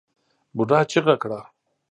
بوډا 0.55 0.79
چيغه 0.91 1.15
کړه! 1.21 1.39